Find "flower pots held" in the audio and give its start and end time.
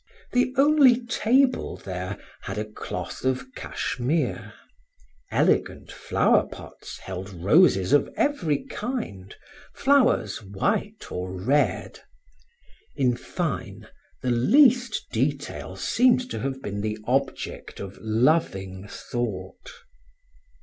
5.91-7.29